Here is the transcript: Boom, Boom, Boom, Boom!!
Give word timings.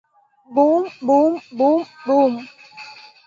Boom, 0.55 0.89
Boom, 1.03 1.39
Boom, 1.51 1.85
Boom!! 2.07 2.49